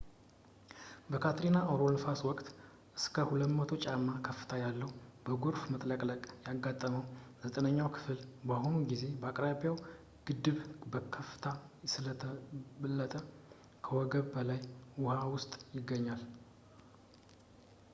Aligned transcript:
በካትሪና 1.13 1.57
አውሎነፋስ 1.71 2.21
ወቅት 2.27 2.47
እስከ 2.99 3.25
20 3.33 3.73
ጫማ 3.83 4.07
ከፍታ 4.27 4.49
ያለው 4.63 4.89
በጎርፍ 5.25 5.61
መጥለቅለቅ 5.73 6.23
ያጋጠመው 6.49 7.03
ዘጠነኛው 7.43 7.91
ክፍል 7.97 8.17
በአሁኑ 8.49 8.75
ጊዜ 8.93 9.03
የአቅራቢያው 9.13 9.77
ግድብ 10.29 10.57
በከፍታ 10.93 11.45
ስለተበለጠ 11.95 13.13
ከወገብ 13.87 14.27
በላይ 14.37 14.61
ውሃ 15.05 15.21
ውስጥ 15.37 15.53
ይገኛል 15.79 16.23